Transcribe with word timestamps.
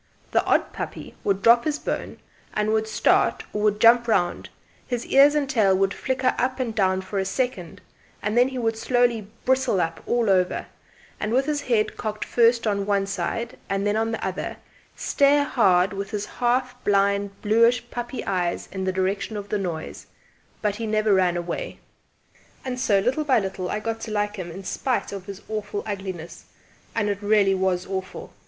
The 0.31 0.43
odd 0.45 0.73
puppy 0.73 1.13
would 1.23 1.43
drop 1.43 1.63
his 1.63 1.77
bone 1.77 2.17
with 2.57 2.85
a 2.85 2.87
start 2.87 3.43
or 3.53 3.61
would 3.61 3.79
jump 3.79 4.07
round; 4.07 4.49
his 4.87 5.05
ears 5.05 5.35
and 5.35 5.47
tail 5.47 5.75
would 5.77 5.93
flicker 5.93 6.33
up 6.39 6.59
and 6.59 6.73
down 6.73 7.01
for 7.01 7.19
a 7.19 7.23
second; 7.25 7.81
then 8.23 8.47
he 8.47 8.57
would 8.57 8.75
slowly 8.79 9.27
bristle 9.45 9.79
up 9.79 10.01
all 10.07 10.27
over, 10.27 10.65
and 11.19 11.31
with 11.31 11.45
his 11.45 11.61
head 11.61 11.97
cocked 11.97 12.25
first 12.25 12.65
on 12.65 12.87
one 12.87 13.05
side 13.05 13.59
and 13.69 13.85
then 13.85 13.95
on 13.95 14.11
the 14.11 14.25
other, 14.25 14.57
stare 14.95 15.43
hard 15.43 15.93
with 15.93 16.09
his 16.09 16.25
half 16.25 16.83
blind 16.83 17.39
bluish 17.43 17.87
puppy 17.91 18.25
eyes 18.25 18.67
in 18.71 18.85
the 18.85 18.91
direction 18.91 19.37
of 19.37 19.49
the 19.49 19.59
noise; 19.59 20.07
but 20.63 20.77
he 20.77 20.87
never 20.87 21.13
ran 21.13 21.37
away. 21.37 21.77
And 22.65 22.79
so, 22.79 22.97
little 23.01 23.23
by 23.23 23.37
little, 23.37 23.69
I 23.69 23.79
got 23.79 24.01
to 24.01 24.11
like 24.11 24.37
him 24.37 24.49
in 24.49 24.63
spite 24.63 25.11
of 25.11 25.27
his 25.27 25.43
awful 25.47 25.83
ugliness. 25.85 26.45
And 26.95 27.07
it 27.07 27.21
really 27.21 27.53
was 27.53 27.85
awful! 27.85 28.33